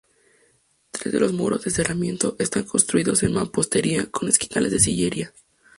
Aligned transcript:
Tres 0.89 1.13
de 1.13 1.19
los 1.19 1.31
muros 1.31 1.63
de 1.63 1.69
cerramiento 1.69 2.35
están 2.39 2.63
construidos 2.63 3.21
en 3.21 3.33
mampostería 3.33 4.07
con 4.09 4.27
esquinales 4.27 4.71
de 4.71 4.79
sillería. 4.79 5.31